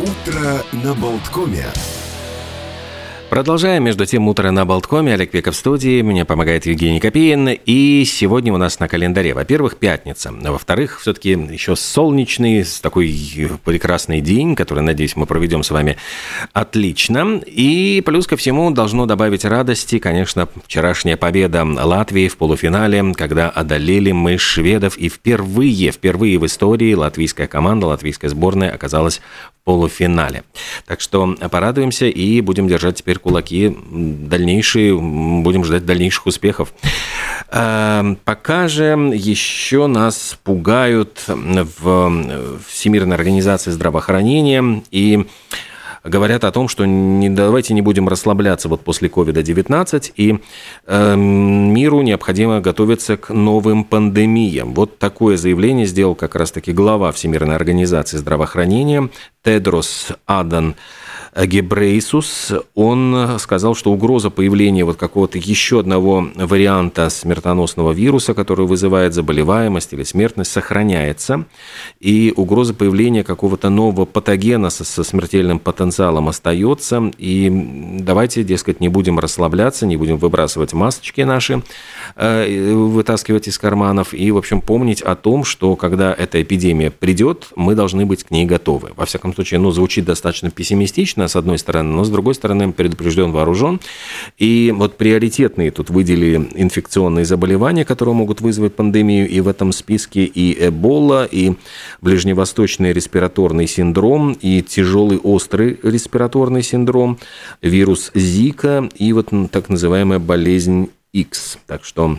Утро 0.00 0.62
на 0.72 0.94
Болткоме. 0.94 1.66
Продолжаем, 3.28 3.84
между 3.84 4.06
тем, 4.06 4.26
утро 4.26 4.50
на 4.50 4.64
Болткоме. 4.64 5.14
Олег 5.14 5.30
Пеков 5.30 5.54
в 5.54 5.56
студии, 5.56 6.02
мне 6.02 6.24
помогает 6.24 6.66
Евгений 6.66 6.98
Копеин. 6.98 7.48
И 7.48 8.04
сегодня 8.04 8.52
у 8.52 8.56
нас 8.56 8.80
на 8.80 8.88
календаре, 8.88 9.34
во-первых, 9.34 9.76
пятница. 9.76 10.32
А 10.42 10.50
во-вторых, 10.50 11.00
все-таки 11.00 11.30
еще 11.30 11.76
солнечный, 11.76 12.64
такой 12.82 13.14
прекрасный 13.64 14.20
день, 14.20 14.56
который, 14.56 14.82
надеюсь, 14.82 15.14
мы 15.14 15.26
проведем 15.26 15.62
с 15.62 15.70
вами 15.70 15.96
отлично. 16.54 17.40
И 17.46 18.02
плюс 18.04 18.26
ко 18.26 18.36
всему 18.36 18.72
должно 18.72 19.06
добавить 19.06 19.44
радости, 19.44 20.00
конечно, 20.00 20.48
вчерашняя 20.64 21.16
победа 21.16 21.64
Латвии 21.64 22.26
в 22.26 22.36
полуфинале, 22.36 23.12
когда 23.14 23.48
одолели 23.50 24.10
мы 24.10 24.38
шведов. 24.38 24.96
И 24.96 25.08
впервые, 25.08 25.92
впервые 25.92 26.38
в 26.38 26.46
истории 26.46 26.94
латвийская 26.94 27.46
команда, 27.46 27.86
латвийская 27.86 28.28
сборная 28.28 28.72
оказалась 28.72 29.20
в 29.59 29.59
полуфинале. 29.70 30.42
Так 30.84 31.00
что 31.00 31.36
порадуемся 31.48 32.06
и 32.06 32.40
будем 32.40 32.66
держать 32.66 32.96
теперь 32.96 33.20
кулаки 33.20 33.76
дальнейшие, 33.92 34.96
будем 34.96 35.64
ждать 35.64 35.86
дальнейших 35.86 36.26
успехов. 36.26 36.72
Эм, 37.52 38.16
пока 38.16 38.66
же 38.66 38.84
еще 39.14 39.86
нас 39.86 40.36
пугают 40.42 41.22
в 41.28 42.58
Всемирной 42.66 43.14
организации 43.14 43.70
здравоохранения 43.70 44.82
и 44.90 45.24
говорят 46.04 46.44
о 46.44 46.52
том, 46.52 46.68
что 46.68 46.86
не, 46.86 47.28
давайте 47.28 47.74
не 47.74 47.82
будем 47.82 48.08
расслабляться 48.08 48.68
вот 48.68 48.82
после 48.82 49.08
COVID-19, 49.08 50.12
и 50.16 50.38
э, 50.86 51.16
миру 51.16 52.02
необходимо 52.02 52.60
готовиться 52.60 53.16
к 53.16 53.30
новым 53.30 53.84
пандемиям. 53.84 54.74
Вот 54.74 54.98
такое 54.98 55.36
заявление 55.36 55.86
сделал 55.86 56.14
как 56.14 56.34
раз-таки 56.34 56.72
глава 56.72 57.12
Всемирной 57.12 57.56
организации 57.56 58.16
здравоохранения 58.16 59.08
Тедрос 59.42 60.08
Адан 60.26 60.74
Гебрейсус, 61.36 62.52
он 62.74 63.38
сказал, 63.38 63.74
что 63.74 63.92
угроза 63.92 64.30
появления 64.30 64.84
вот 64.84 64.96
какого-то 64.96 65.38
еще 65.38 65.80
одного 65.80 66.26
варианта 66.34 67.08
смертоносного 67.08 67.92
вируса, 67.92 68.34
который 68.34 68.66
вызывает 68.66 69.14
заболеваемость 69.14 69.92
или 69.92 70.02
смертность, 70.02 70.50
сохраняется, 70.50 71.44
и 72.00 72.32
угроза 72.36 72.74
появления 72.74 73.22
какого-то 73.22 73.70
нового 73.70 74.06
патогена 74.06 74.70
со, 74.70 74.84
со 74.84 75.04
смертельным 75.04 75.58
потенциалом 75.58 76.28
остается, 76.28 77.12
и 77.18 77.50
давайте, 78.00 78.42
дескать, 78.42 78.80
не 78.80 78.88
будем 78.88 79.18
расслабляться, 79.18 79.86
не 79.86 79.96
будем 79.96 80.16
выбрасывать 80.16 80.72
масочки 80.72 81.20
наши, 81.20 81.62
э, 82.16 82.74
вытаскивать 82.74 83.46
из 83.46 83.58
карманов, 83.58 84.14
и, 84.14 84.30
в 84.32 84.36
общем, 84.36 84.60
помнить 84.60 85.00
о 85.00 85.14
том, 85.14 85.44
что 85.44 85.76
когда 85.76 86.12
эта 86.12 86.42
эпидемия 86.42 86.90
придет, 86.90 87.48
мы 87.54 87.74
должны 87.74 88.04
быть 88.04 88.24
к 88.24 88.30
ней 88.30 88.46
готовы. 88.46 88.90
Во 88.96 89.06
всяком 89.06 89.34
случае, 89.34 89.60
ну, 89.60 89.70
звучит 89.70 90.04
достаточно 90.04 90.50
пессимистично, 90.50 91.19
логично, 91.20 91.28
с 91.28 91.36
одной 91.36 91.58
стороны, 91.58 91.94
но 91.94 92.04
с 92.04 92.10
другой 92.10 92.34
стороны, 92.34 92.72
предупрежден, 92.72 93.32
вооружен. 93.32 93.80
И 94.38 94.72
вот 94.76 94.96
приоритетные 94.96 95.70
тут 95.70 95.90
выделили 95.90 96.36
инфекционные 96.54 97.24
заболевания, 97.24 97.84
которые 97.84 98.14
могут 98.14 98.40
вызвать 98.40 98.74
пандемию, 98.74 99.28
и 99.28 99.40
в 99.40 99.48
этом 99.48 99.72
списке 99.72 100.24
и 100.24 100.68
Эбола, 100.68 101.24
и 101.24 101.54
ближневосточный 102.00 102.92
респираторный 102.92 103.66
синдром, 103.66 104.32
и 104.32 104.62
тяжелый 104.62 105.18
острый 105.18 105.78
респираторный 105.82 106.62
синдром, 106.62 107.18
вирус 107.62 108.10
Зика 108.14 108.88
и 108.98 109.12
вот 109.12 109.30
так 109.50 109.68
называемая 109.68 110.18
болезнь 110.18 110.88
X. 111.12 111.58
Так 111.66 111.84
что 111.84 112.18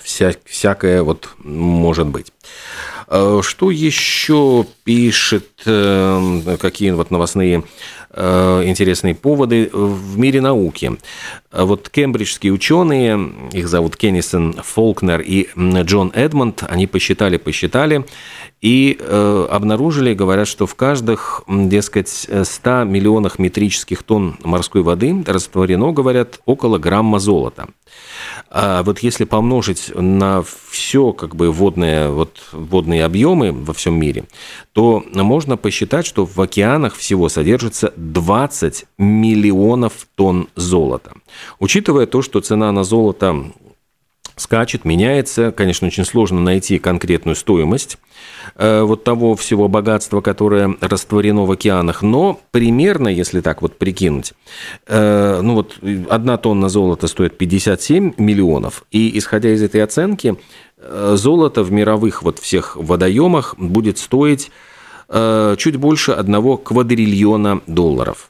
вся, 0.00 0.32
всякое 0.44 1.02
вот 1.02 1.28
может 1.44 2.06
быть. 2.06 2.32
Э, 3.08 3.40
что 3.42 3.70
еще 3.70 4.66
пишет, 4.84 5.48
э, 5.64 6.56
какие 6.60 6.90
вот 6.90 7.10
новостные 7.10 7.64
э, 8.10 8.62
интересные 8.64 9.14
поводы 9.14 9.70
в 9.72 10.18
мире 10.18 10.40
науки? 10.40 10.92
Вот 11.52 11.88
кембриджские 11.88 12.52
ученые, 12.52 13.32
их 13.52 13.68
зовут 13.68 13.96
Кеннисон 13.96 14.54
Фолкнер 14.54 15.20
и 15.20 15.48
Джон 15.56 16.12
Эдмонд, 16.14 16.64
они 16.68 16.86
посчитали, 16.86 17.38
посчитали 17.38 18.04
и 18.60 18.98
обнаружили, 19.50 20.12
говорят, 20.12 20.48
что 20.48 20.66
в 20.66 20.74
каждых, 20.74 21.44
дескать, 21.48 22.08
100 22.08 22.84
миллионах 22.84 23.38
метрических 23.38 24.02
тонн 24.02 24.36
морской 24.42 24.82
воды 24.82 25.24
растворено, 25.26 25.92
говорят, 25.92 26.40
около 26.44 26.76
грамма 26.78 27.20
золота. 27.20 27.68
А 28.50 28.82
вот 28.82 29.00
если 29.00 29.24
помножить 29.24 29.92
на 29.94 30.42
все 30.70 31.12
как 31.12 31.34
бы 31.34 31.50
водные, 31.50 32.10
вот, 32.10 32.38
водные 32.52 33.04
объемы 33.04 33.52
во 33.52 33.72
всем 33.74 33.98
мире, 33.98 34.24
то 34.72 35.02
можно 35.12 35.56
посчитать, 35.56 36.06
что 36.06 36.24
в 36.26 36.40
океанах 36.40 36.94
всего 36.94 37.28
содержится 37.28 37.92
20 37.96 38.86
миллионов 38.98 40.06
тонн 40.14 40.48
золота. 40.54 41.12
Учитывая 41.58 42.06
то, 42.06 42.22
что 42.22 42.40
цена 42.40 42.72
на 42.72 42.84
золото 42.84 43.52
скачет, 44.36 44.84
меняется. 44.84 45.50
Конечно, 45.50 45.86
очень 45.86 46.04
сложно 46.04 46.40
найти 46.40 46.78
конкретную 46.78 47.34
стоимость 47.34 47.98
э, 48.54 48.82
вот 48.82 49.02
того 49.02 49.34
всего 49.34 49.66
богатства, 49.68 50.20
которое 50.20 50.76
растворено 50.80 51.44
в 51.44 51.50
океанах. 51.50 52.02
Но 52.02 52.40
примерно, 52.50 53.08
если 53.08 53.40
так 53.40 53.62
вот 53.62 53.78
прикинуть, 53.78 54.34
э, 54.86 55.40
ну 55.42 55.54
вот 55.54 55.78
одна 56.10 56.36
тонна 56.36 56.68
золота 56.68 57.06
стоит 57.06 57.38
57 57.38 58.12
миллионов. 58.18 58.84
И 58.90 59.18
исходя 59.18 59.52
из 59.52 59.62
этой 59.62 59.82
оценки, 59.82 60.36
э, 60.78 61.14
золото 61.16 61.62
в 61.62 61.72
мировых 61.72 62.22
вот 62.22 62.38
всех 62.38 62.76
водоемах 62.76 63.54
будет 63.58 63.98
стоить 63.98 64.50
чуть 65.08 65.76
больше 65.76 66.10
одного 66.10 66.56
квадриллиона 66.56 67.60
долларов. 67.68 68.28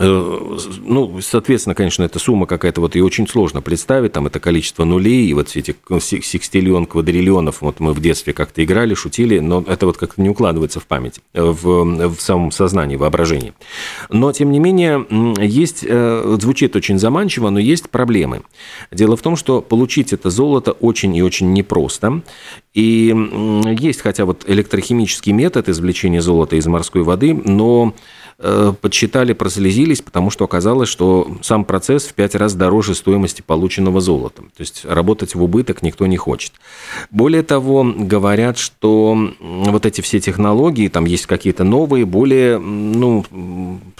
Э, 0.00 0.56
ну, 0.82 1.20
соответственно, 1.20 1.74
конечно, 1.74 2.02
эта 2.02 2.18
сумма 2.18 2.46
какая-то 2.46 2.80
вот 2.80 2.96
и 2.96 3.02
очень 3.02 3.28
сложно 3.28 3.60
представить, 3.60 4.12
там 4.12 4.26
это 4.26 4.40
количество 4.40 4.84
нулей, 4.84 5.26
и 5.26 5.34
вот 5.34 5.50
все 5.50 5.60
эти 5.60 5.76
секстиллион, 6.00 6.86
квадриллионов, 6.86 7.60
вот 7.60 7.80
мы 7.80 7.92
в 7.92 8.00
детстве 8.00 8.32
как-то 8.32 8.64
играли, 8.64 8.94
шутили, 8.94 9.40
но 9.40 9.62
это 9.66 9.84
вот 9.84 9.98
как-то 9.98 10.22
не 10.22 10.30
укладывается 10.30 10.80
в 10.80 10.86
память, 10.86 11.20
э, 11.34 11.42
в, 11.42 12.14
в 12.14 12.20
самом 12.20 12.50
сознании, 12.50 12.96
воображении. 12.96 13.52
Но, 14.08 14.32
тем 14.32 14.52
не 14.52 14.58
менее, 14.58 15.06
есть, 15.38 15.84
э, 15.86 16.36
звучит 16.40 16.74
очень 16.76 16.98
заманчиво, 16.98 17.50
но 17.50 17.58
есть 17.58 17.90
проблемы. 17.90 18.40
Дело 18.90 19.18
в 19.18 19.22
том, 19.22 19.36
что 19.36 19.60
получить 19.60 20.14
это 20.14 20.30
золото 20.30 20.72
очень 20.72 21.14
и 21.14 21.22
очень 21.22 21.52
непросто, 21.52 22.22
и 22.72 23.14
есть 23.78 24.00
хотя 24.00 24.24
вот 24.24 24.44
электрохимический 24.46 25.32
метод 25.32 25.68
извлечения 25.68 26.22
золота 26.22 26.56
из 26.56 26.66
морской 26.66 27.02
воды, 27.02 27.34
но 27.34 27.92
Э, 27.92 28.19
подсчитали, 28.80 29.32
прослезились, 29.34 30.00
потому 30.00 30.30
что 30.30 30.44
оказалось, 30.44 30.88
что 30.88 31.36
сам 31.42 31.64
процесс 31.64 32.06
в 32.06 32.14
пять 32.14 32.34
раз 32.34 32.54
дороже 32.54 32.94
стоимости 32.94 33.42
полученного 33.42 34.00
золота. 34.00 34.42
То 34.42 34.60
есть 34.60 34.84
работать 34.84 35.34
в 35.34 35.42
убыток 35.42 35.82
никто 35.82 36.06
не 36.06 36.16
хочет. 36.16 36.52
Более 37.10 37.42
того, 37.42 37.84
говорят, 37.84 38.56
что 38.58 39.16
вот 39.40 39.84
эти 39.84 40.00
все 40.00 40.20
технологии, 40.20 40.88
там 40.88 41.04
есть 41.04 41.26
какие-то 41.26 41.64
новые, 41.64 42.06
более 42.06 42.58
ну, 42.58 43.24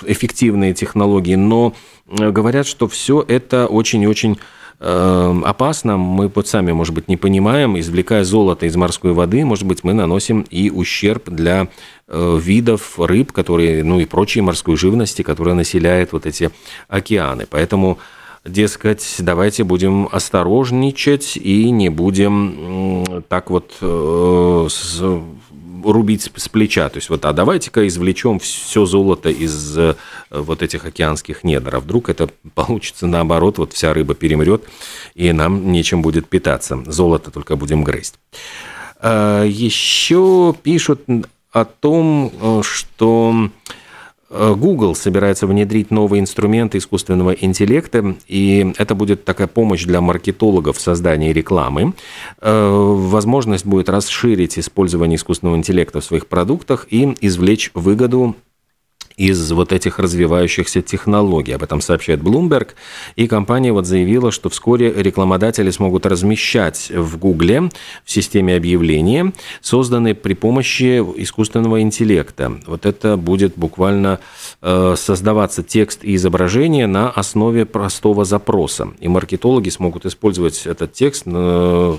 эффективные 0.06 0.72
технологии, 0.72 1.34
но 1.34 1.74
говорят, 2.06 2.66
что 2.66 2.88
все 2.88 3.24
это 3.26 3.66
очень 3.66 4.02
и 4.02 4.06
очень 4.06 4.38
Эм, 4.82 5.44
опасно, 5.44 5.98
мы 5.98 6.28
вот 6.34 6.48
сами, 6.48 6.72
может 6.72 6.94
быть, 6.94 7.06
не 7.06 7.18
понимаем, 7.18 7.78
извлекая 7.78 8.24
золото 8.24 8.64
из 8.64 8.76
морской 8.76 9.12
воды, 9.12 9.44
может 9.44 9.66
быть, 9.66 9.84
мы 9.84 9.92
наносим 9.92 10.46
и 10.48 10.70
ущерб 10.70 11.28
для 11.28 11.68
э, 12.08 12.38
видов 12.42 12.98
рыб, 12.98 13.30
которые, 13.30 13.84
ну 13.84 14.00
и 14.00 14.06
прочей 14.06 14.40
морской 14.40 14.76
живности, 14.76 15.20
которая 15.20 15.54
населяет 15.54 16.12
вот 16.12 16.24
эти 16.24 16.50
океаны. 16.88 17.46
Поэтому 17.50 17.98
дескать, 18.46 19.16
давайте 19.18 19.64
будем 19.64 20.08
осторожничать 20.10 21.36
и 21.36 21.70
не 21.70 21.90
будем 21.90 23.22
так 23.28 23.50
вот 23.50 23.76
э, 23.82 24.68
рубить 25.84 26.30
с 26.34 26.48
плеча. 26.48 26.88
То 26.88 26.98
есть 26.98 27.10
вот, 27.10 27.24
а 27.24 27.32
давайте-ка 27.32 27.86
извлечем 27.86 28.38
все 28.38 28.84
золото 28.86 29.30
из 29.30 29.76
э, 29.78 29.94
вот 30.30 30.62
этих 30.62 30.84
океанских 30.84 31.44
недр. 31.44 31.76
А 31.76 31.80
вдруг 31.80 32.08
это 32.08 32.28
получится 32.54 33.06
наоборот, 33.06 33.58
вот 33.58 33.72
вся 33.72 33.92
рыба 33.92 34.14
перемрет, 34.14 34.64
и 35.14 35.32
нам 35.32 35.72
нечем 35.72 36.02
будет 36.02 36.28
питаться. 36.28 36.82
Золото 36.86 37.30
только 37.30 37.56
будем 37.56 37.84
грызть. 37.84 38.14
А, 38.98 39.44
Еще 39.44 40.54
пишут 40.62 41.02
о 41.52 41.64
том, 41.64 42.32
э, 42.40 42.62
что 42.64 43.50
Google 44.30 44.94
собирается 44.94 45.46
внедрить 45.46 45.90
новые 45.90 46.20
инструменты 46.20 46.78
искусственного 46.78 47.32
интеллекта, 47.32 48.14
и 48.28 48.72
это 48.78 48.94
будет 48.94 49.24
такая 49.24 49.48
помощь 49.48 49.84
для 49.84 50.00
маркетологов 50.00 50.76
в 50.76 50.80
создании 50.80 51.32
рекламы. 51.32 51.94
Э, 52.40 52.68
возможность 52.70 53.66
будет 53.66 53.88
расширить 53.88 54.58
использование 54.58 55.16
искусственного 55.16 55.56
интеллекта 55.56 56.00
в 56.00 56.04
своих 56.04 56.28
продуктах 56.28 56.86
и 56.90 57.16
извлечь 57.20 57.70
выгоду 57.74 58.36
из 59.20 59.52
вот 59.52 59.72
этих 59.72 59.98
развивающихся 59.98 60.80
технологий. 60.80 61.52
Об 61.52 61.62
этом 61.62 61.82
сообщает 61.82 62.20
Bloomberg. 62.20 62.68
И 63.16 63.26
компания 63.26 63.70
вот 63.70 63.84
заявила, 63.84 64.32
что 64.32 64.48
вскоре 64.48 64.90
рекламодатели 64.90 65.70
смогут 65.70 66.06
размещать 66.06 66.90
в 66.90 67.18
Гугле 67.18 67.70
в 68.04 68.10
системе 68.10 68.56
объявления, 68.56 69.34
созданной 69.60 70.14
при 70.14 70.32
помощи 70.32 71.00
искусственного 71.22 71.82
интеллекта. 71.82 72.60
Вот 72.66 72.86
это 72.86 73.18
будет 73.18 73.52
буквально 73.56 74.20
э, 74.62 74.94
создаваться 74.96 75.62
текст 75.62 76.02
и 76.02 76.14
изображение 76.14 76.86
на 76.86 77.10
основе 77.10 77.66
простого 77.66 78.24
запроса. 78.24 78.88
И 79.00 79.08
маркетологи 79.08 79.68
смогут 79.68 80.06
использовать 80.06 80.66
этот 80.66 80.94
текст 80.94 81.24
э, 81.26 81.96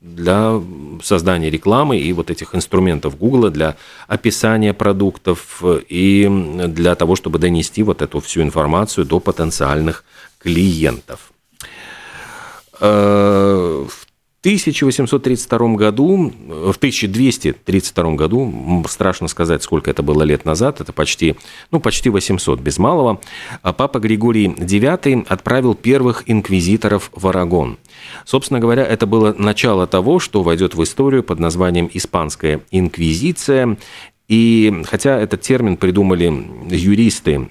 для 0.00 0.60
создания 1.02 1.50
рекламы 1.50 1.98
и 1.98 2.12
вот 2.12 2.30
этих 2.30 2.54
инструментов 2.54 3.18
Google 3.18 3.50
для 3.50 3.76
описания 4.06 4.72
продуктов 4.72 5.62
и 5.88 6.28
для 6.68 6.94
того, 6.94 7.16
чтобы 7.16 7.38
донести 7.38 7.82
вот 7.82 8.02
эту 8.02 8.20
всю 8.20 8.42
информацию 8.42 9.04
до 9.04 9.18
потенциальных 9.18 10.04
клиентов. 10.38 11.32
Э, 12.80 13.86
в 13.88 14.07
1832 14.40 15.74
году, 15.74 16.32
в 16.48 16.76
1232 16.76 18.12
году, 18.14 18.84
страшно 18.88 19.26
сказать, 19.26 19.64
сколько 19.64 19.90
это 19.90 20.04
было 20.04 20.22
лет 20.22 20.44
назад, 20.44 20.80
это 20.80 20.92
почти, 20.92 21.34
ну, 21.72 21.80
почти 21.80 22.08
800 22.08 22.60
без 22.60 22.78
малого, 22.78 23.20
а 23.62 23.72
папа 23.72 23.98
Григорий 23.98 24.46
IX 24.46 25.26
отправил 25.28 25.74
первых 25.74 26.22
инквизиторов 26.26 27.10
в 27.16 27.26
Арагон. 27.26 27.78
Собственно 28.24 28.60
говоря, 28.60 28.84
это 28.84 29.06
было 29.06 29.34
начало 29.36 29.88
того, 29.88 30.20
что 30.20 30.44
войдет 30.44 30.76
в 30.76 30.82
историю 30.84 31.24
под 31.24 31.40
названием 31.40 31.90
«Испанская 31.92 32.60
инквизиция». 32.70 33.76
И 34.28 34.82
хотя 34.86 35.18
этот 35.18 35.40
термин 35.40 35.76
придумали 35.76 36.26
юристы 36.70 37.50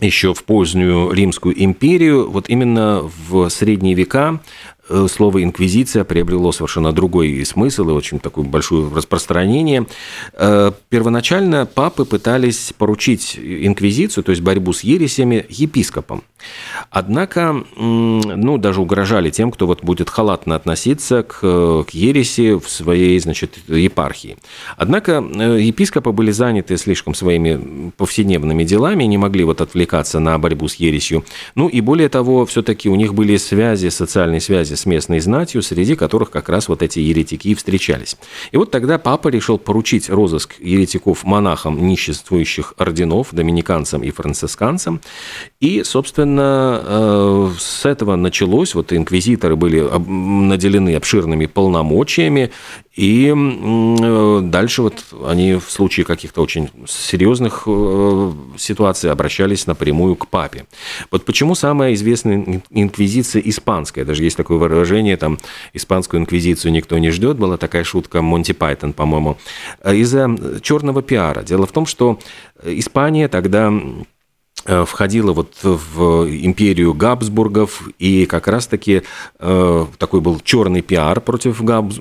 еще 0.00 0.34
в 0.34 0.44
позднюю 0.44 1.12
Римскую 1.12 1.62
империю, 1.62 2.30
вот 2.30 2.48
именно 2.48 3.02
в 3.28 3.48
средние 3.48 3.94
века 3.94 4.40
Э, 4.79 4.79
слово 5.08 5.42
«инквизиция» 5.42 6.04
приобрело 6.04 6.52
совершенно 6.52 6.92
другой 6.92 7.44
смысл 7.44 7.90
и 7.90 7.92
очень 7.92 8.18
такое 8.18 8.44
большое 8.44 8.90
распространение. 8.92 9.86
Э, 10.32 10.72
первоначально 10.88 11.66
папы 11.66 12.04
пытались 12.04 12.72
поручить 12.76 13.38
инквизицию, 13.38 14.24
то 14.24 14.30
есть 14.30 14.42
борьбу 14.42 14.72
с 14.72 14.80
ересями, 14.80 15.46
епископам. 15.48 16.22
Однако, 16.90 17.64
ну, 17.76 18.58
даже 18.58 18.80
угрожали 18.80 19.30
тем, 19.30 19.50
кто 19.50 19.66
вот 19.66 19.82
будет 19.82 20.10
халатно 20.10 20.56
относиться 20.56 21.22
к, 21.22 21.40
к 21.84 21.90
ереси 21.90 22.58
в 22.58 22.68
своей, 22.68 23.18
значит, 23.20 23.58
епархии. 23.68 24.36
Однако 24.76 25.22
э, 25.22 25.60
епископы 25.60 26.12
были 26.12 26.30
заняты 26.30 26.76
слишком 26.76 27.14
своими 27.14 27.90
повседневными 27.96 28.64
делами, 28.64 29.04
не 29.04 29.18
могли 29.18 29.44
вот 29.44 29.60
отвлекаться 29.60 30.20
на 30.20 30.38
борьбу 30.38 30.68
с 30.68 30.74
ересью. 30.76 31.24
Ну 31.54 31.68
и 31.68 31.80
более 31.80 32.08
того, 32.08 32.46
все-таки 32.46 32.88
у 32.88 32.94
них 32.94 33.14
были 33.14 33.36
связи, 33.36 33.88
социальные 33.88 34.40
связи 34.40 34.74
с 34.74 34.86
местной 34.86 35.20
знатью, 35.20 35.62
среди 35.62 35.94
которых 35.94 36.30
как 36.30 36.48
раз 36.48 36.68
вот 36.68 36.82
эти 36.82 36.98
еретики 36.98 37.54
встречались. 37.54 38.16
И 38.52 38.56
вот 38.56 38.70
тогда 38.70 38.98
папа 38.98 39.28
решил 39.28 39.58
поручить 39.58 40.08
розыск 40.08 40.54
еретиков 40.60 41.24
монахам 41.24 41.86
ниществующих 41.86 42.74
орденов, 42.78 43.28
доминиканцам 43.32 44.02
и 44.02 44.10
францисканцам. 44.10 45.00
И, 45.60 45.82
собственно, 45.84 46.29
э, 46.38 47.50
с 47.58 47.86
этого 47.86 48.16
началось. 48.16 48.74
Вот 48.74 48.92
инквизиторы 48.92 49.56
были 49.56 49.80
наделены 49.80 50.94
обширными 50.94 51.46
полномочиями, 51.46 52.50
и 52.94 53.32
э, 53.34 54.40
дальше 54.42 54.82
вот 54.82 55.04
они 55.26 55.54
в 55.54 55.70
случае 55.70 56.04
каких-то 56.04 56.42
очень 56.42 56.70
серьезных 56.86 57.64
э, 57.66 58.32
ситуаций 58.56 59.10
обращались 59.10 59.66
напрямую 59.66 60.16
к 60.16 60.28
папе. 60.28 60.66
Вот 61.10 61.24
почему 61.24 61.54
самая 61.54 61.94
известная 61.94 62.62
инквизиция 62.70 63.42
испанская, 63.44 64.04
даже 64.04 64.24
есть 64.24 64.36
такое 64.36 64.58
выражение, 64.58 65.16
там, 65.16 65.38
испанскую 65.72 66.20
инквизицию 66.20 66.72
никто 66.72 66.98
не 66.98 67.10
ждет, 67.10 67.38
была 67.38 67.56
такая 67.56 67.84
шутка 67.84 68.22
Монти 68.22 68.52
Пайтон, 68.52 68.92
по-моему, 68.92 69.38
из-за 69.84 70.60
черного 70.62 71.02
пиара. 71.02 71.42
Дело 71.42 71.66
в 71.66 71.72
том, 71.72 71.86
что 71.86 72.18
Испания 72.62 73.28
тогда 73.28 73.72
входила 74.64 75.32
вот 75.32 75.54
в 75.62 76.26
империю 76.28 76.94
Габсбургов, 76.94 77.88
и 77.98 78.26
как 78.26 78.48
раз-таки 78.48 79.02
э, 79.38 79.86
такой 79.98 80.20
был 80.20 80.40
черный 80.40 80.82
пиар 80.82 81.20
против 81.20 81.62
Габс... 81.62 81.96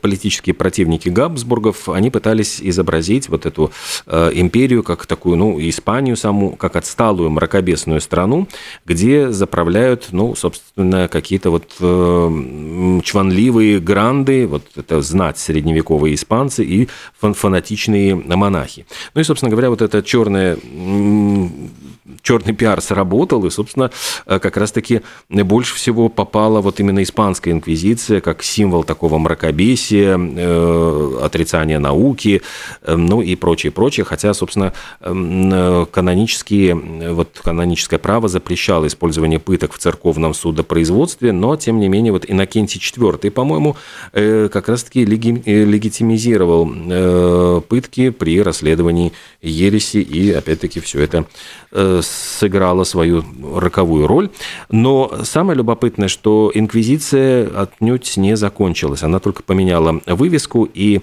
политические 0.00 0.54
противники 0.54 1.08
Габсбургов, 1.08 1.88
они 1.88 2.10
пытались 2.10 2.60
изобразить 2.60 3.28
вот 3.28 3.46
эту 3.46 3.70
э, 4.06 4.30
империю 4.34 4.82
как 4.82 5.06
такую, 5.06 5.36
ну, 5.36 5.58
Испанию 5.60 6.16
саму, 6.16 6.56
как 6.56 6.76
отсталую 6.76 7.30
мракобесную 7.30 8.00
страну, 8.00 8.48
где 8.86 9.30
заправляют, 9.30 10.08
ну, 10.12 10.34
собственно, 10.34 11.08
какие-то 11.08 11.50
вот 11.50 11.74
чванливые 13.04 13.80
гранды, 13.80 14.46
вот 14.46 14.64
это 14.76 15.02
знать 15.02 15.38
средневековые 15.38 16.14
испанцы 16.14 16.64
и 16.64 16.88
фанатичные 17.20 18.14
монахи. 18.14 18.86
Ну 19.14 19.20
и, 19.20 19.24
собственно 19.24 19.50
говоря, 19.50 19.70
вот 19.70 19.82
эта 19.82 20.02
черная 20.02 20.56
черный 22.22 22.54
пиар 22.54 22.80
сработал, 22.80 23.44
и, 23.46 23.50
собственно, 23.50 23.90
э, 24.26 24.38
как 24.38 24.56
раз-таки 24.56 25.02
больше 25.28 25.74
всего 25.74 26.08
попала 26.08 26.60
вот 26.60 26.80
именно 26.80 27.02
испанская 27.02 27.54
инквизиция 27.54 28.20
как 28.20 28.42
символ 28.42 28.84
такого 28.84 29.18
мракобесия, 29.18 30.18
э, 30.18 31.18
отрицания 31.22 31.78
науки, 31.78 32.42
э, 32.82 32.96
ну 32.96 33.22
и 33.22 33.36
прочее, 33.36 33.72
прочее, 33.72 34.04
хотя, 34.04 34.34
собственно, 34.34 34.72
канонические, 35.00 36.74
вот 37.12 37.40
каноническое 37.42 37.98
право 37.98 38.28
запрещало 38.28 38.86
использование 38.86 39.38
пыток 39.38 39.72
в 39.72 39.78
церковном 39.78 40.34
судопроизводстве, 40.34 41.32
но, 41.32 41.56
тем 41.56 41.80
не 41.80 41.88
менее, 41.88 42.12
вот 42.12 42.24
Иннокентий 42.28 42.80
IV, 42.80 43.30
по-моему, 43.30 43.76
как 44.12 44.68
раз-таки 44.68 45.04
легитимизировал 45.04 47.62
пытки 47.62 48.10
при 48.10 48.42
расследовании 48.42 49.12
ереси, 49.42 49.98
и, 49.98 50.32
опять-таки, 50.32 50.80
все 50.80 51.00
это 51.00 51.26
сыграла 52.02 52.84
свою 52.84 53.24
роковую 53.54 54.06
роль. 54.06 54.30
Но 54.70 55.12
самое 55.24 55.56
любопытное, 55.56 56.08
что 56.08 56.50
инквизиция 56.54 57.48
отнюдь 57.48 58.16
не 58.16 58.36
закончилась. 58.36 59.02
Она 59.02 59.18
только 59.18 59.42
поменяла 59.42 60.00
вывеску 60.06 60.68
и 60.72 61.00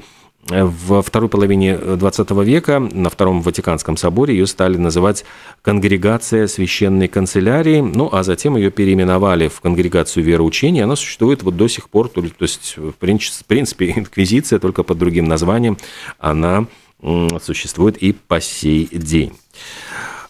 во 0.49 1.01
второй 1.01 1.29
половине 1.29 1.77
20 1.77 2.31
века 2.43 2.79
на 2.79 3.09
Втором 3.09 3.41
Ватиканском 3.41 3.97
соборе 3.97 4.35
ее 4.35 4.47
стали 4.47 4.77
называть 4.77 5.25
Конгрегация 5.61 6.47
священной 6.47 7.07
канцелярии, 7.07 7.81
ну 7.81 8.09
а 8.11 8.23
затем 8.23 8.55
ее 8.55 8.71
переименовали 8.71 9.49
в 9.49 9.59
Конгрегацию 9.59 10.23
вероучения. 10.23 10.85
Она 10.85 10.95
существует 10.95 11.43
вот 11.43 11.57
до 11.57 11.67
сих 11.67 11.89
пор, 11.89 12.07
то 12.09 12.23
есть 12.39 12.77
в 12.77 12.93
принципе 12.93 13.91
инквизиция 13.95 14.59
только 14.59 14.83
под 14.83 14.97
другим 14.97 15.25
названием, 15.25 15.77
она 16.17 16.67
существует 17.41 17.97
и 17.97 18.13
по 18.13 18.41
сей 18.41 18.87
день. 18.91 19.33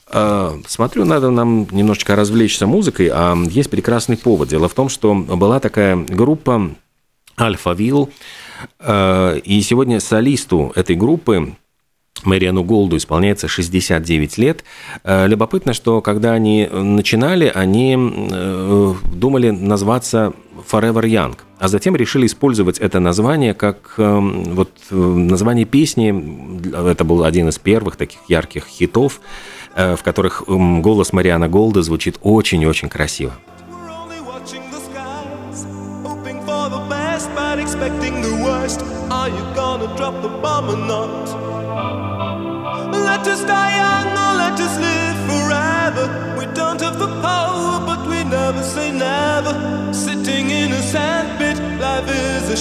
А, 0.09 0.57
смотрю, 0.67 1.05
надо 1.05 1.29
нам 1.31 1.67
немножечко 1.71 2.15
развлечься 2.15 2.67
музыкой, 2.67 3.09
а 3.11 3.35
есть 3.49 3.69
прекрасный 3.69 4.17
повод. 4.17 4.49
Дело 4.49 4.69
в 4.69 4.73
том, 4.73 4.89
что 4.89 5.13
была 5.13 5.59
такая 5.59 5.95
группа 5.95 6.71
Альфа-Вилл, 7.39 8.09
а, 8.79 9.35
и 9.35 9.61
сегодня 9.61 9.99
солисту 9.99 10.71
этой 10.75 10.95
группы 10.95 11.55
Мэриану 12.23 12.63
Голду 12.63 12.97
исполняется 12.97 13.47
69 13.47 14.37
лет. 14.37 14.63
А, 15.03 15.25
любопытно, 15.25 15.73
что 15.73 16.01
когда 16.01 16.33
они 16.33 16.67
начинали, 16.71 17.51
они 17.53 17.95
э, 17.97 18.93
думали 19.13 19.49
назваться 19.49 20.33
Forever 20.71 21.03
Young, 21.03 21.37
а 21.59 21.67
затем 21.67 21.95
решили 21.95 22.25
использовать 22.25 22.79
это 22.79 22.99
название 22.99 23.53
как 23.53 23.93
э, 23.97 24.19
вот 24.19 24.71
э, 24.89 24.95
название 24.95 25.65
песни. 25.65 26.59
Это 26.89 27.03
был 27.03 27.23
один 27.23 27.49
из 27.49 27.57
первых 27.59 27.95
таких 27.95 28.19
ярких 28.27 28.65
хитов 28.67 29.21
в 29.77 29.99
которых 30.03 30.43
голос 30.47 31.13
Мариана 31.13 31.47
Голда 31.47 31.83
звучит 31.83 32.17
очень-очень 32.21 32.89
красиво. 32.89 33.33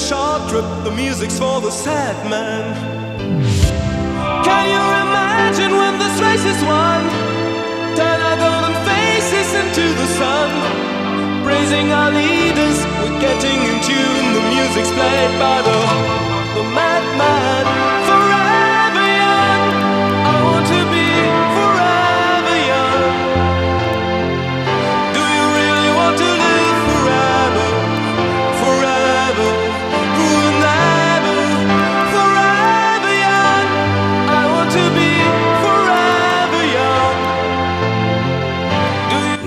Short 0.06 0.48
trip. 0.50 0.64
The 0.84 0.92
music's 0.92 1.38
for 1.38 1.60
the 1.60 1.70
sad 1.70 2.14
man. 2.30 2.64
Can 4.44 4.68
you 4.68 5.05
imagine 5.46 5.76
when 5.78 5.96
this 5.98 6.20
race 6.20 6.44
is 6.44 6.60
won? 6.64 7.02
Turn 7.94 8.18
our 8.20 8.36
golden 8.36 8.74
faces 8.82 9.54
into 9.54 9.84
the 9.94 10.06
sun. 10.18 10.50
Praising 11.44 11.92
our 11.92 12.10
leaders, 12.10 12.78
we're 12.98 13.20
getting 13.20 13.58
in 13.70 13.78
tune. 13.86 14.26
The 14.34 14.42
music's 14.50 14.90
played 14.90 15.38
by 15.38 15.62
the, 15.62 15.78
the 16.56 16.64
madman. 16.74 18.15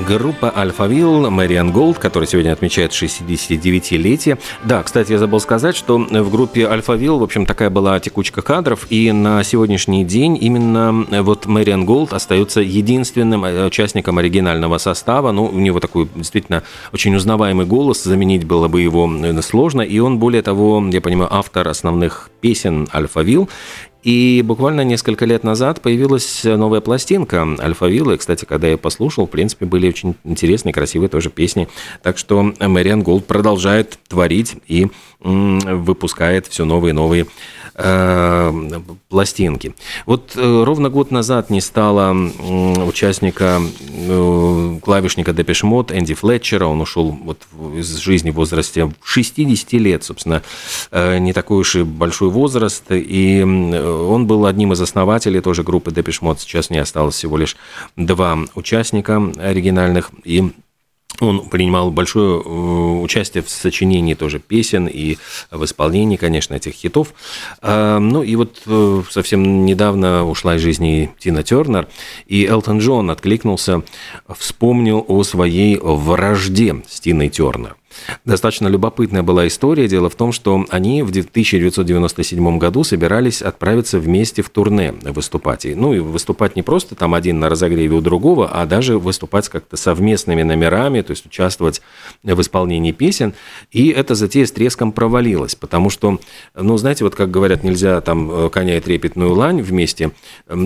Группа 0.10 0.52
Alphaville, 0.56 1.30
Мэриан 1.30 1.72
Голд, 1.72 2.00
которая 2.00 2.28
сегодня 2.28 2.52
отмечает 2.52 2.92
69-летие. 2.92 4.40
Да, 4.64 4.82
кстати, 4.82 5.12
я 5.12 5.20
забыл 5.20 5.40
сказать, 5.40 5.76
что 5.76 6.00
в 6.00 6.32
группе 6.32 6.68
Alphaville, 6.68 7.20
в 7.20 7.24
общем, 7.24 7.46
такая 7.46 7.70
была 7.70 8.00
текучка 8.00 8.42
кадров, 8.42 8.88
и 8.90 9.12
на 9.12 9.44
сегодняшний 9.44 10.04
день 10.04 10.36
именно 10.42 11.06
вот 11.22 11.46
Мэриан 11.46 11.86
Голд 11.86 12.14
остается 12.14 12.60
единственным 12.60 13.46
э, 13.46 13.68
участником 13.68 14.18
оригинального 14.18 14.80
состава. 14.80 15.32
Ну, 15.32 15.46
у 15.46 15.60
него 15.60 15.80
такой 15.80 16.10
действительно 16.16 16.64
очень 16.92 17.16
узнаваемый 17.16 17.68
голос, 17.68 18.04
заменить 18.04 18.46
было 18.46 18.68
бы 18.68 18.82
его 18.82 19.08
сложно, 19.42 19.82
и 19.82 20.00
он, 20.00 20.18
более 20.18 20.42
того, 20.42 20.84
я 20.92 21.02
понимаю, 21.02 21.32
автор 21.32 21.68
основных 21.68 22.32
песен 22.42 22.88
Alphaville. 22.92 23.48
И 24.02 24.42
буквально 24.46 24.82
несколько 24.82 25.26
лет 25.26 25.44
назад 25.44 25.82
появилась 25.82 26.44
новая 26.44 26.80
пластинка 26.80 27.46
Альфавилла. 27.60 28.16
кстати, 28.18 28.46
когда 28.46 28.68
я 28.68 28.78
послушал, 28.78 29.28
в 29.28 29.30
принципе, 29.30 29.66
были 29.66 29.90
очень 29.90 30.16
интересные, 30.24 30.74
красивые 30.74 31.10
тоже 31.10 31.30
песни. 31.30 31.68
Так 32.02 32.18
что 32.18 32.54
Мэриан 32.60 33.04
Голд 33.04 33.26
продолжает 33.26 34.00
творить 34.08 34.56
и 34.68 34.88
выпускает 35.20 36.48
все 36.48 36.64
новые 36.64 36.92
и 36.92 36.94
новые 36.94 37.26
э, 37.80 38.82
пластинки. 39.10 39.74
Вот 40.06 40.34
э, 40.36 40.64
ровно 40.64 40.90
год 40.90 41.12
назад 41.12 41.50
не 41.50 41.62
стало 41.62 42.12
участника, 42.86 43.62
э, 43.90 44.80
клавишника 44.84 45.34
Depeche 45.34 45.64
Mode 45.64 45.92
Энди 45.92 46.14
Флетчера. 46.14 46.66
Он 46.66 46.82
ушел 46.82 47.18
вот 47.24 47.48
из 47.76 47.98
жизни 47.98 48.32
в 48.32 48.36
возрасте 48.36 48.92
60 49.04 49.74
лет, 49.74 50.04
собственно, 50.04 50.44
э, 50.92 51.18
не 51.18 51.34
такой 51.34 51.60
уж 51.60 51.76
и 51.76 51.84
большой 51.84 52.30
возраст. 52.30 52.84
И 52.90 53.42
он 53.42 54.28
был 54.28 54.46
одним 54.46 54.74
из 54.74 54.82
основателей 54.82 55.42
тоже 55.42 55.64
группы 55.64 55.92
Depeche 55.92 56.22
Mode. 56.22 56.40
Сейчас 56.40 56.70
не 56.70 56.78
осталось 56.80 57.16
всего 57.16 57.38
лишь 57.38 57.56
два 57.96 58.38
участника 58.56 59.22
оригинальных. 59.40 60.12
И 60.24 60.52
он 61.28 61.50
принимал 61.50 61.92
большое 61.92 62.42
э, 62.42 62.50
участие 63.02 63.44
в 63.44 63.50
сочинении 63.50 64.14
тоже 64.14 64.40
песен 64.40 64.88
и 64.88 65.18
в 65.52 65.64
исполнении, 65.66 66.18
конечно, 66.18 66.56
этих 66.56 66.74
хитов. 66.74 67.14
А, 67.62 68.00
ну 68.00 68.24
и 68.24 68.36
вот 68.36 68.62
э, 68.66 69.04
совсем 69.10 69.66
недавно 69.66 70.26
ушла 70.26 70.56
из 70.56 70.62
жизни 70.62 71.12
Тина 71.20 71.44
Тернер, 71.44 71.88
и 72.28 72.46
Элтон 72.46 72.80
Джон 72.80 73.10
откликнулся, 73.10 73.84
вспомнил 74.38 75.04
о 75.08 75.24
своей 75.24 75.78
вражде 75.78 76.84
с 76.88 77.00
Тиной 77.00 77.30
Тернер. 77.30 77.79
Достаточно 78.26 78.68
любопытная 78.68 79.24
была 79.24 79.48
история. 79.48 79.88
Дело 79.88 80.10
в 80.10 80.16
том, 80.16 80.32
что 80.32 80.66
они 80.70 81.04
в 81.04 81.10
1997 81.10 82.58
году 82.58 82.84
собирались 82.84 83.42
отправиться 83.42 84.00
вместе 84.00 84.42
в 84.42 84.50
турне 84.50 84.94
выступать. 85.02 85.66
Ну 85.66 85.94
и 85.94 86.00
выступать 86.00 86.56
не 86.56 86.64
просто 86.64 86.96
там 86.96 87.14
один 87.14 87.40
на 87.40 87.50
разогреве 87.50 87.96
у 87.96 88.02
другого, 88.02 88.50
а 88.52 88.66
даже 88.66 88.98
выступать 88.98 89.50
как-то 89.50 89.78
совместными 89.78 90.44
номерами, 90.44 91.02
то 91.02 91.12
есть 91.12 91.26
участвовать 91.26 91.82
в 92.24 92.42
исполнении 92.42 92.92
песен. 92.92 93.34
И 93.72 93.90
эта 93.90 94.16
затея 94.16 94.46
с 94.46 94.52
треском 94.52 94.92
провалилась, 94.92 95.56
потому 95.56 95.90
что, 95.90 96.20
ну, 96.56 96.78
знаете, 96.78 97.04
вот 97.04 97.16
как 97.16 97.32
говорят, 97.32 97.64
нельзя 97.64 98.02
там 98.02 98.30
э, 98.32 98.50
коня 98.50 98.78
и 98.78 98.80
трепетную 98.80 99.34
лань 99.34 99.62
вместе 99.62 100.12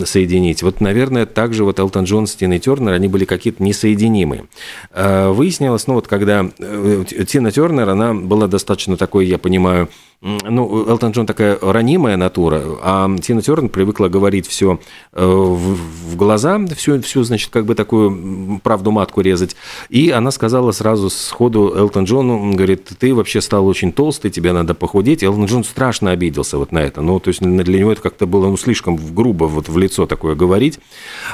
соединить. 0.05 0.63
Вот, 0.63 0.81
наверное, 0.81 1.25
также 1.25 1.63
вот 1.63 1.79
Элтон 1.79 2.05
Джон 2.05 2.27
с 2.27 2.35
Тиной 2.35 2.59
Тернер, 2.59 2.93
они 2.93 3.07
были 3.07 3.25
какие-то 3.25 3.63
несоединимые. 3.63 4.45
Э, 4.91 5.29
выяснилось, 5.29 5.87
ну 5.87 5.95
вот 5.95 6.07
когда 6.07 6.49
э, 6.59 7.03
Тина 7.27 7.51
Тернер, 7.51 7.89
она 7.89 8.13
была 8.13 8.47
достаточно 8.47 8.97
такой, 8.97 9.25
я 9.25 9.37
понимаю, 9.37 9.89
ну, 10.23 10.85
Элтон 10.87 11.11
Джон 11.11 11.25
такая 11.25 11.57
ранимая 11.61 12.15
натура, 12.15 12.61
а 12.81 13.13
Тина 13.21 13.41
Терн 13.41 13.67
привыкла 13.67 14.07
говорить 14.07 14.47
все 14.47 14.79
э, 15.11 15.25
в 15.25 16.15
глаза, 16.15 16.65
всю, 16.77 17.01
всю, 17.01 17.23
значит, 17.23 17.49
как 17.51 17.65
бы 17.65 17.75
такую 17.75 18.61
правду 18.63 18.91
матку 18.91 19.19
резать. 19.19 19.57
И 19.89 20.11
она 20.11 20.31
сказала 20.31 20.71
сразу 20.71 21.09
сходу 21.09 21.73
Элтон 21.75 22.05
Джону, 22.05 22.53
говорит, 22.53 22.89
ты 22.97 23.13
вообще 23.13 23.41
стал 23.41 23.67
очень 23.67 23.91
толстый, 23.91 24.31
тебе 24.31 24.53
надо 24.53 24.73
похудеть. 24.73 25.23
Элтон 25.23 25.45
Джон 25.45 25.63
страшно 25.65 26.11
обиделся 26.11 26.57
вот 26.57 26.71
на 26.71 26.79
это. 26.79 27.01
Ну, 27.01 27.19
то 27.19 27.27
есть 27.27 27.41
для 27.41 27.79
него 27.79 27.91
это 27.91 28.01
как-то 28.01 28.25
было 28.25 28.47
ну, 28.47 28.55
слишком 28.55 28.95
грубо 28.95 29.45
вот 29.45 29.67
в 29.67 29.77
лицо 29.77 30.05
такое 30.05 30.35
говорить. 30.35 30.79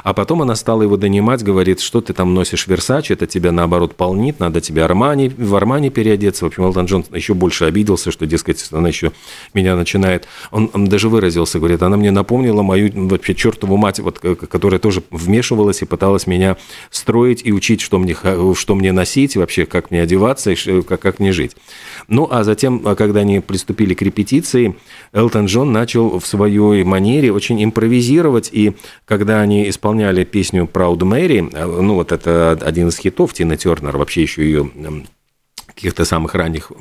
А 0.03 0.15
потом 0.15 0.41
она 0.41 0.55
стала 0.55 0.81
его 0.81 0.97
донимать, 0.97 1.43
говорит, 1.43 1.79
что 1.79 2.01
ты 2.01 2.13
там 2.13 2.33
носишь 2.33 2.65
Версач, 2.65 3.11
это 3.11 3.27
тебя 3.27 3.51
наоборот 3.51 3.95
полнит, 3.95 4.39
надо 4.39 4.61
тебе 4.61 4.83
Армани, 4.83 5.29
в 5.29 5.55
Армани 5.55 5.91
переодеться. 5.91 6.45
В 6.45 6.47
общем, 6.47 6.63
Элтон 6.63 6.85
Джон 6.85 7.05
еще 7.13 7.35
больше 7.35 7.65
обиделся, 7.65 8.09
что, 8.09 8.25
дескать, 8.25 8.67
она 8.79 8.89
еще 8.89 9.11
меня 9.53 9.75
начинает, 9.75 10.27
он, 10.51 10.69
он 10.73 10.85
даже 10.85 11.09
выразился, 11.09 11.59
говорит, 11.59 11.81
она 11.83 11.97
мне 11.97 12.11
напомнила 12.11 12.61
мою 12.61 12.91
вообще 13.07 13.35
чертову 13.35 13.77
мать, 13.77 13.99
вот, 13.99 14.19
которая 14.19 14.79
тоже 14.79 15.03
вмешивалась 15.11 15.81
и 15.81 15.85
пыталась 15.85 16.27
меня 16.27 16.57
строить 16.89 17.41
и 17.45 17.51
учить, 17.53 17.81
что 17.81 17.99
мне, 17.99 18.15
что 18.55 18.75
мне 18.75 18.91
носить, 18.91 19.35
вообще 19.35 19.65
как 19.65 19.91
мне 19.91 20.01
одеваться 20.01 20.51
и 20.51 20.81
как, 20.81 20.99
как 20.99 21.19
мне 21.19 21.31
жить. 21.31 21.55
Ну, 22.07 22.27
а 22.29 22.43
затем, 22.43 22.79
когда 22.95 23.21
они 23.21 23.39
приступили 23.39 23.93
к 23.93 24.01
репетиции, 24.01 24.75
Элтон 25.13 25.45
Джон 25.45 25.71
начал 25.71 26.19
в 26.19 26.25
своей 26.25 26.83
манере 26.83 27.31
очень 27.31 27.63
импровизировать, 27.63 28.49
и 28.51 28.73
когда 29.05 29.41
они 29.41 29.69
исполняли 29.69 30.23
песню 30.23 30.69
«Proud 30.71 30.99
Mary», 30.99 31.41
ну, 31.81 31.95
вот 31.95 32.11
это 32.11 32.57
один 32.61 32.87
из 32.87 32.97
хитов 32.97 33.33
Тина 33.33 33.57
Тернер, 33.57 33.97
вообще 33.97 34.21
еще 34.21 34.43
ее 34.43 34.71
каких-то 35.79 36.05
самых 36.05 36.35
ранних, 36.35 36.71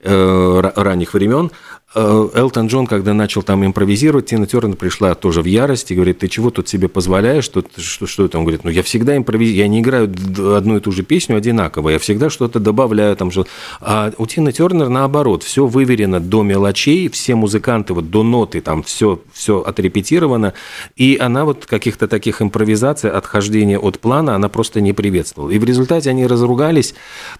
э, 0.00 0.72
ранних 0.76 1.14
времен, 1.14 1.50
Элтон 1.94 2.66
Джон, 2.66 2.86
когда 2.86 3.14
начал 3.14 3.42
там 3.42 3.64
импровизировать, 3.64 4.26
Тина 4.26 4.46
Тернер 4.46 4.76
пришла 4.76 5.14
тоже 5.14 5.42
в 5.42 5.44
ярость 5.44 5.92
и 5.92 5.94
говорит, 5.94 6.18
ты 6.18 6.28
чего 6.28 6.50
тут 6.50 6.68
себе 6.68 6.88
позволяешь? 6.88 7.44
Что, 7.44 7.62
что, 7.76 8.06
что 8.06 8.24
это? 8.24 8.38
Он 8.38 8.44
говорит, 8.44 8.64
ну 8.64 8.70
я 8.70 8.82
всегда 8.82 9.16
импровизирую, 9.16 9.58
я 9.58 9.68
не 9.68 9.80
играю 9.80 10.12
одну 10.56 10.76
и 10.76 10.80
ту 10.80 10.90
же 10.90 11.04
песню 11.04 11.36
одинаково, 11.36 11.90
я 11.90 11.98
всегда 11.98 12.30
что-то 12.30 12.58
добавляю. 12.58 13.14
Там, 13.16 13.30
что... 13.30 13.46
А 13.80 14.12
у 14.18 14.26
Тины 14.26 14.52
Тернер 14.52 14.88
наоборот, 14.88 15.44
все 15.44 15.66
выверено 15.66 16.18
до 16.18 16.42
мелочей, 16.42 17.08
все 17.08 17.36
музыканты 17.36 17.94
вот 17.94 18.10
до 18.10 18.22
ноты, 18.24 18.60
там 18.60 18.82
все, 18.82 19.20
все 19.32 19.60
отрепетировано, 19.60 20.54
и 20.96 21.16
она 21.20 21.44
вот 21.44 21.66
каких-то 21.66 22.08
таких 22.08 22.42
импровизаций, 22.42 23.10
отхождения 23.10 23.78
от 23.78 24.00
плана, 24.00 24.34
она 24.34 24.48
просто 24.48 24.80
не 24.80 24.92
приветствовала. 24.92 25.50
И 25.50 25.58
в 25.58 25.64
результате 25.64 26.10
они 26.10 26.26
разругались, 26.26 26.94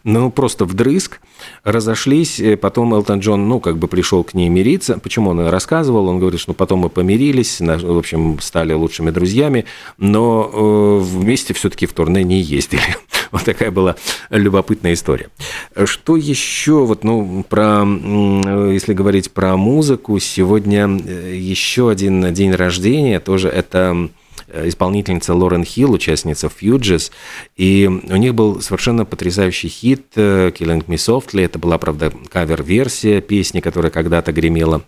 ну 0.04 0.30
просто 0.30 0.64
вдрызг, 0.64 1.20
разошлись, 1.64 2.40
потом 2.60 2.94
Элтон 2.94 3.18
Джон, 3.18 3.48
ну 3.48 3.58
как 3.58 3.78
бы 3.78 3.88
пришел 3.88 4.22
к 4.22 4.34
ней 4.34 4.43
не 4.44 4.50
мириться. 4.50 4.98
Почему 4.98 5.30
он 5.30 5.40
рассказывал? 5.48 6.08
Он 6.08 6.18
говорит, 6.18 6.40
что 6.40 6.52
потом 6.52 6.80
мы 6.80 6.88
помирились, 6.88 7.60
в 7.60 7.98
общем, 7.98 8.38
стали 8.40 8.72
лучшими 8.72 9.10
друзьями, 9.10 9.64
но 9.98 10.50
э, 10.52 10.98
вместе 11.02 11.54
все-таки 11.54 11.86
в 11.86 11.92
турне 11.92 12.24
не 12.24 12.40
ездили. 12.40 12.82
Вот 13.30 13.42
такая 13.42 13.72
была 13.72 13.96
любопытная 14.30 14.92
история. 14.92 15.28
Что 15.86 16.16
еще, 16.16 16.84
вот, 16.84 17.02
ну, 17.02 17.44
про, 17.48 17.84
если 18.70 18.94
говорить 18.94 19.32
про 19.32 19.56
музыку, 19.56 20.20
сегодня 20.20 20.86
э, 20.86 21.34
еще 21.36 21.90
один 21.90 22.32
день 22.32 22.52
рождения, 22.52 23.18
тоже 23.18 23.48
это 23.48 24.08
исполнительница 24.52 25.34
Лорен 25.34 25.64
Хилл, 25.64 25.92
участница 25.92 26.48
Фьюджес, 26.48 27.12
и 27.56 27.86
у 27.86 28.16
них 28.16 28.34
был 28.34 28.60
совершенно 28.60 29.04
потрясающий 29.04 29.68
хит 29.68 30.06
э, 30.16 30.50
«Killing 30.50 30.84
Me 30.86 30.96
Softly». 30.96 31.44
Это 31.44 31.58
была, 31.58 31.78
правда, 31.78 32.12
кавер-версия 32.30 33.20
песни, 33.20 33.60
которая 33.60 33.90
когда-то 33.90 34.32
гремела 34.32 34.82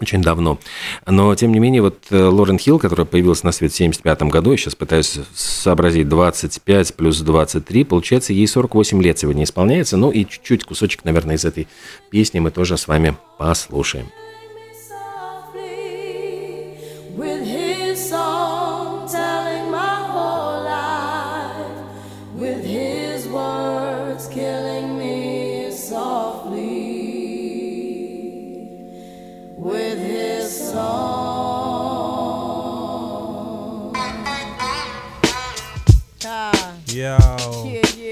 очень 0.00 0.22
давно. 0.22 0.58
Но, 1.06 1.34
тем 1.34 1.52
не 1.52 1.58
менее, 1.58 1.82
вот 1.82 1.98
э, 2.10 2.22
Лорен 2.22 2.58
Хилл, 2.58 2.78
которая 2.78 3.06
появилась 3.06 3.42
на 3.42 3.52
свет 3.52 3.72
в 3.72 3.76
75 3.76 4.22
году, 4.24 4.50
я 4.50 4.56
сейчас 4.56 4.74
пытаюсь 4.74 5.18
сообразить, 5.34 6.08
25 6.08 6.94
плюс 6.94 7.20
23, 7.20 7.84
получается, 7.84 8.32
ей 8.32 8.46
48 8.46 9.02
лет 9.02 9.18
сегодня 9.18 9.44
исполняется. 9.44 9.96
Ну 9.96 10.10
и 10.10 10.24
чуть-чуть 10.26 10.64
кусочек, 10.64 11.04
наверное, 11.04 11.36
из 11.36 11.44
этой 11.44 11.66
песни 12.10 12.40
мы 12.40 12.50
тоже 12.50 12.76
с 12.76 12.88
вами 12.88 13.16
послушаем. 13.38 14.08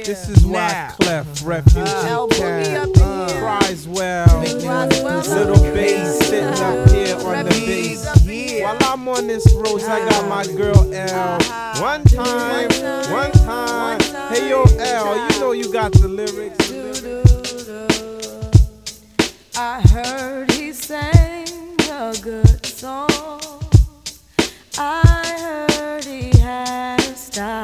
This 0.04 0.28
is 0.28 0.44
why 0.44 0.68
now. 0.68 0.90
Clef 1.00 1.46
Refugee 1.46 1.80
uh, 1.80 2.26
Can 2.28 2.92
uh, 3.00 3.28
cries 3.38 3.88
well. 3.88 4.40
Little 4.40 5.62
bass 5.72 6.18
sitting 6.26 6.44
up 6.44 6.90
here 6.90 7.16
on 7.16 7.44
the 7.46 7.50
bass. 7.50 8.62
While 8.62 8.78
I'm 8.82 9.08
on 9.08 9.26
this 9.26 9.52
road, 9.54 9.82
I 9.82 10.08
got 10.08 10.28
my 10.28 10.46
girl 10.54 10.92
L. 10.92 11.36
Uh-huh. 11.40 11.82
One 11.82 12.04
time, 12.04 12.68
one 13.10 13.32
time. 13.32 14.00
Hey 14.32 14.50
yo, 14.50 14.64
L, 14.78 15.32
you 15.32 15.40
know 15.40 15.52
you 15.52 15.72
got 15.72 15.92
the 15.92 16.08
lyrics. 16.08 16.70
I 19.56 19.80
heard 19.88 20.50
he 20.52 20.72
sang 20.72 21.76
a 21.90 22.14
good 22.20 22.66
song. 22.66 23.08
I 24.76 25.66
heard 25.68 26.04
he 26.04 26.36
had 26.38 27.00
a 27.00 27.14
style. 27.14 27.63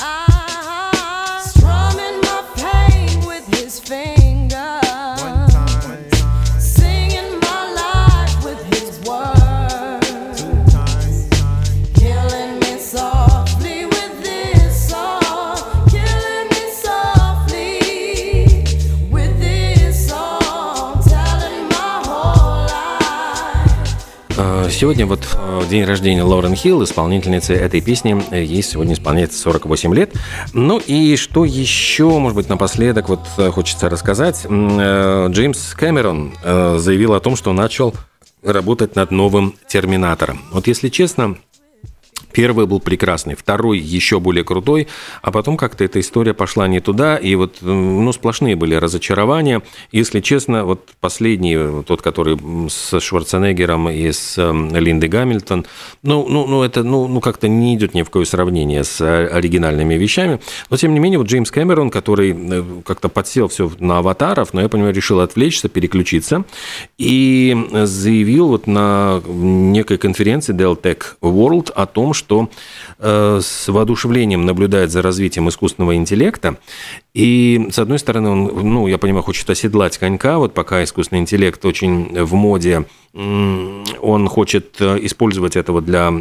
Сегодня 24.81 25.05
вот 25.05 25.19
э, 25.35 25.61
день 25.69 25.83
рождения 25.83 26.23
Лорен 26.23 26.55
Хилл, 26.55 26.83
исполнительницы 26.83 27.53
этой 27.53 27.81
песни. 27.81 28.19
Ей 28.35 28.63
сегодня 28.63 28.95
исполняется 28.95 29.37
48 29.37 29.93
лет. 29.93 30.11
Ну 30.53 30.79
и 30.79 31.17
что 31.17 31.45
еще, 31.45 32.17
может 32.17 32.35
быть, 32.35 32.49
напоследок 32.49 33.07
вот 33.07 33.19
э, 33.37 33.51
хочется 33.51 33.89
рассказать. 33.91 34.43
Э, 34.43 35.27
Джеймс 35.29 35.75
Кэмерон 35.75 36.33
заявил 36.79 37.13
о 37.13 37.19
том, 37.19 37.35
что 37.35 37.53
начал 37.53 37.93
работать 38.41 38.95
над 38.95 39.11
новым 39.11 39.53
«Терминатором». 39.67 40.41
Вот 40.51 40.65
если 40.65 40.89
честно, 40.89 41.37
Первый 42.33 42.65
был 42.65 42.79
прекрасный, 42.79 43.35
второй 43.35 43.79
еще 43.79 44.19
более 44.19 44.43
крутой, 44.43 44.87
а 45.21 45.31
потом 45.31 45.57
как-то 45.57 45.83
эта 45.83 45.99
история 45.99 46.33
пошла 46.33 46.67
не 46.67 46.79
туда, 46.79 47.17
и 47.17 47.35
вот 47.35 47.57
ну, 47.61 48.11
сплошные 48.13 48.55
были 48.55 48.75
разочарования. 48.75 49.61
Если 49.91 50.19
честно, 50.19 50.65
вот 50.65 50.89
последний, 50.99 51.83
тот, 51.83 52.01
который 52.01 52.37
с 52.69 52.99
Шварценеггером 52.99 53.89
и 53.89 54.11
с 54.11 54.37
эм, 54.37 54.75
Линдой 54.75 55.09
Гамильтон, 55.09 55.65
ну, 56.03 56.27
ну, 56.27 56.47
ну 56.47 56.63
это 56.63 56.83
ну, 56.83 57.07
ну 57.07 57.21
как-то 57.21 57.47
не 57.47 57.75
идет 57.75 57.93
ни 57.93 58.01
в 58.01 58.05
какое 58.05 58.25
сравнение 58.25 58.83
с 58.83 59.01
оригинальными 59.01 59.95
вещами. 59.95 60.39
Но, 60.69 60.77
тем 60.77 60.93
не 60.93 60.99
менее, 60.99 61.19
вот 61.19 61.27
Джеймс 61.27 61.51
Кэмерон, 61.51 61.89
который 61.89 62.35
э, 62.35 62.63
как-то 62.85 63.09
подсел 63.09 63.47
все 63.47 63.71
на 63.79 63.99
аватаров, 63.99 64.53
но 64.53 64.61
я 64.61 64.69
понимаю, 64.69 64.93
решил 64.93 65.19
отвлечься, 65.19 65.69
переключиться, 65.69 66.45
и 66.97 67.55
заявил 67.71 68.47
вот 68.47 68.67
на 68.67 69.21
некой 69.27 69.97
конференции 69.97 70.55
Dell 70.55 70.79
Tech 70.79 71.01
World 71.21 71.71
о 71.71 71.85
том, 71.85 72.13
что 72.13 72.20
э, 72.99 73.39
с 73.41 73.67
воодушевлением 73.67 74.45
наблюдает 74.45 74.91
за 74.91 75.01
развитием 75.01 75.49
искусственного 75.49 75.95
интеллекта. 75.95 76.57
И, 77.13 77.67
с 77.71 77.79
одной 77.79 77.99
стороны, 77.99 78.29
он, 78.29 78.43
ну, 78.45 78.87
я 78.87 78.97
понимаю, 78.97 79.23
хочет 79.23 79.49
оседлать 79.49 79.97
конька, 79.97 80.37
вот 80.37 80.53
пока 80.53 80.83
искусственный 80.83 81.21
интеллект 81.21 81.63
очень 81.65 82.23
в 82.23 82.33
моде, 82.35 82.85
он 83.13 84.29
хочет 84.29 84.77
э, 84.79 84.97
использовать 85.01 85.57
это 85.57 85.73
вот 85.73 85.83
для, 85.83 86.13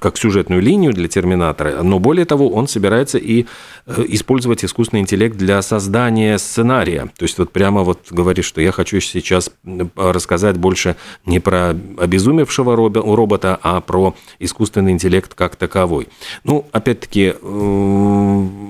как 0.00 0.16
сюжетную 0.16 0.62
линию 0.62 0.94
для 0.94 1.06
Терминатора, 1.06 1.82
но 1.82 1.98
более 1.98 2.24
того, 2.24 2.48
он 2.48 2.66
собирается 2.66 3.18
и 3.18 3.44
э, 3.84 4.04
использовать 4.08 4.64
искусственный 4.64 5.02
интеллект 5.02 5.36
для 5.36 5.60
создания 5.60 6.38
сценария. 6.38 7.10
То 7.18 7.24
есть 7.24 7.36
вот 7.36 7.52
прямо 7.52 7.82
вот 7.82 8.06
говорит, 8.10 8.46
что 8.46 8.62
я 8.62 8.72
хочу 8.72 9.00
сейчас 9.00 9.50
рассказать 9.96 10.56
больше 10.56 10.96
не 11.26 11.40
про 11.40 11.76
обезумевшего 11.98 12.74
робота, 12.74 13.58
а 13.62 13.82
про 13.82 14.14
искусственный 14.38 14.92
интеллект 14.92 15.34
как 15.34 15.56
таковой. 15.56 16.08
Ну, 16.42 16.64
опять-таки, 16.72 17.34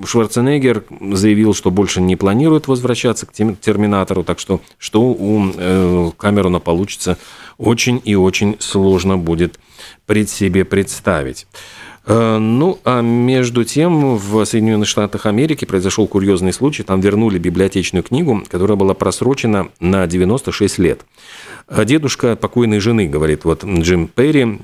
Шварценеггер 0.04 0.82
заявил, 1.12 1.27
что 1.54 1.70
больше 1.70 2.00
не 2.00 2.16
планирует 2.16 2.68
возвращаться 2.68 3.26
к 3.26 3.32
Терминатору, 3.32 4.24
так 4.24 4.38
что 4.38 4.60
что 4.78 5.02
у 5.02 6.12
Камерона 6.18 6.60
получится– 6.60 7.18
очень 7.58 8.00
и 8.04 8.14
очень 8.14 8.56
сложно 8.60 9.18
будет 9.18 9.58
пред 10.06 10.30
себе 10.30 10.64
представить. 10.64 11.46
Э, 12.06 12.38
ну, 12.38 12.78
а 12.84 13.02
между 13.02 13.64
тем 13.64 14.16
в 14.16 14.44
Соединенных 14.44 14.88
Штатах 14.88 15.26
Америки 15.26 15.64
произошел 15.64 16.06
курьезный 16.06 16.52
случай. 16.52 16.84
Там 16.84 17.00
вернули 17.00 17.38
библиотечную 17.38 18.04
книгу, 18.04 18.42
которая 18.48 18.76
была 18.76 18.94
просрочена 18.94 19.68
на 19.80 20.06
96 20.06 20.78
лет. 20.78 21.04
Дедушка 21.84 22.36
покойной 22.36 22.78
жены, 22.78 23.08
говорит 23.08 23.44
вот 23.44 23.64
Джим 23.64 24.08
Перри, 24.08 24.60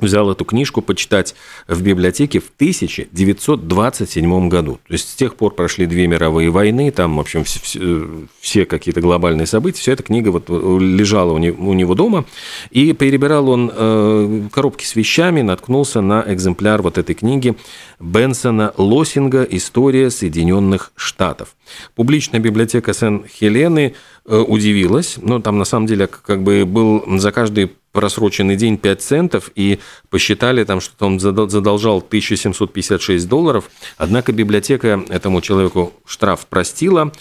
взял 0.00 0.30
эту 0.30 0.44
книжку 0.44 0.82
почитать 0.82 1.34
в 1.68 1.82
библиотеке 1.82 2.40
в 2.40 2.50
1927 2.56 4.48
году. 4.48 4.80
То 4.86 4.92
есть 4.92 5.10
с 5.10 5.14
тех 5.14 5.34
пор 5.36 5.54
прошли 5.54 5.86
две 5.86 6.06
мировые 6.06 6.50
войны, 6.50 6.90
там, 6.90 7.16
в 7.16 7.20
общем, 7.20 7.44
все, 7.44 8.26
все 8.40 8.64
какие-то 8.66 9.00
глобальные 9.00 9.46
события. 9.46 9.80
Вся 9.80 9.92
эта 9.92 10.02
книга 10.02 10.28
вот 10.30 10.48
лежала 10.48 11.32
у 11.32 11.38
него 11.38 11.94
дома, 11.94 12.24
и 12.70 12.92
перебирал 12.92 13.48
он 13.48 13.70
э, 13.74 14.48
коробки 14.52 14.84
с 14.84 14.96
вещами, 14.96 15.42
наткнулся 15.42 16.00
на 16.00 16.24
экземпляр 16.26 16.82
вот 16.82 16.98
этой 16.98 17.14
книги 17.14 17.56
Бенсона 18.00 18.72
Лосинга 18.76 19.42
«История 19.44 20.10
Соединенных 20.10 20.92
Штатов». 20.96 21.54
Публичная 21.94 22.40
библиотека 22.40 22.92
Сен-Хелены 22.92 23.94
э, 24.21 24.21
удивилась, 24.24 25.16
но 25.20 25.40
там 25.40 25.58
на 25.58 25.64
самом 25.64 25.86
деле 25.86 26.06
как 26.06 26.42
бы 26.42 26.64
был 26.64 27.04
за 27.18 27.32
каждый 27.32 27.70
просроченный 27.92 28.56
день 28.56 28.78
5 28.78 29.02
центов, 29.02 29.50
и 29.54 29.78
посчитали 30.10 30.64
там, 30.64 30.80
что 30.80 31.06
он 31.06 31.20
задолжал 31.20 31.98
1756 31.98 33.28
долларов, 33.28 33.70
однако 33.98 34.32
библиотека 34.32 35.02
этому 35.10 35.40
человеку 35.42 35.92
штраф 36.06 36.46
простила, 36.46 37.12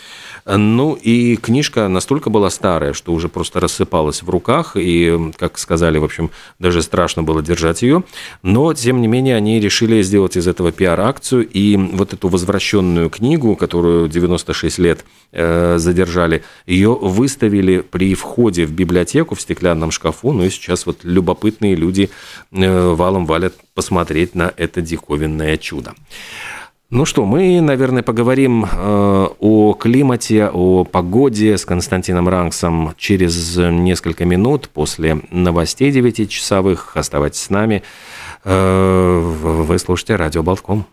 ну 0.46 0.94
и 0.94 1.36
книжка 1.36 1.88
настолько 1.88 2.30
была 2.30 2.50
старая, 2.50 2.94
что 2.94 3.14
уже 3.14 3.28
просто 3.28 3.60
рассыпалась 3.60 4.24
в 4.24 4.30
руках, 4.30 4.76
и, 4.76 5.32
как 5.38 5.58
сказали, 5.58 5.98
в 5.98 6.06
общем, 6.06 6.32
даже 6.58 6.82
страшно 6.82 7.22
было 7.22 7.42
держать 7.42 7.82
ее, 7.82 8.04
но, 8.42 8.74
тем 8.74 9.02
не 9.02 9.08
менее, 9.08 9.36
они 9.36 9.60
решили 9.60 10.02
сделать 10.02 10.38
из 10.38 10.48
этого 10.48 10.72
пиар-акцию, 10.72 11.48
и 11.48 11.76
вот 11.76 12.14
эту 12.14 12.30
возвращенную 12.30 13.10
книгу, 13.10 13.58
которую 13.58 14.08
96 14.08 14.80
лет 14.80 15.06
э, 15.34 15.76
задержали, 15.78 16.44
ее 16.66 16.91
выставили 16.96 17.82
при 17.82 18.14
входе 18.16 18.66
в 18.66 18.72
библиотеку 18.72 19.36
в 19.36 19.42
стеклянном 19.42 19.92
шкафу, 19.92 20.32
ну 20.32 20.44
и 20.44 20.50
сейчас 20.50 20.86
вот 20.86 21.04
любопытные 21.04 21.76
люди 21.76 22.10
э, 22.52 22.94
валом 22.94 23.26
валят 23.26 23.54
посмотреть 23.74 24.36
на 24.36 24.54
это 24.56 24.82
диковинное 24.82 25.58
чудо. 25.58 25.94
Ну 26.92 27.06
что, 27.06 27.26
мы, 27.26 27.62
наверное, 27.62 28.04
поговорим 28.04 28.66
э, 28.66 29.28
о 29.40 29.74
климате, 29.80 30.50
о 30.52 30.84
погоде 30.84 31.58
с 31.58 31.64
Константином 31.64 32.28
Ранксом 32.28 32.94
через 32.98 33.56
несколько 33.56 34.26
минут 34.26 34.68
после 34.68 35.22
новостей 35.32 35.90
9-часовых. 35.90 36.92
Оставайтесь 36.96 37.44
с 37.44 37.50
нами. 37.50 37.84
Э, 38.44 39.20
вы 39.20 39.80
слушаете 39.80 40.18
радио 40.18 40.44
Болтком. 40.44 40.86